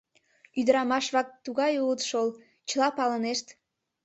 [0.59, 2.27] —Ӱдырамаш-влак тугай улыт шол,
[2.69, 3.47] чыла палынешт.